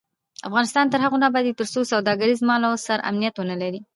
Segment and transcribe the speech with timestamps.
[0.47, 3.79] افغانستان تر هغو نه ابادیږي، ترڅو سوداګر د مال او سر امنیت ونلري.